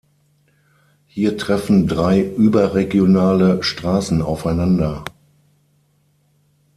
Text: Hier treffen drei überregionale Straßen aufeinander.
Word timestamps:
Hier 1.05 1.37
treffen 1.37 1.85
drei 1.87 2.23
überregionale 2.23 3.61
Straßen 3.61 4.23
aufeinander. 4.23 5.05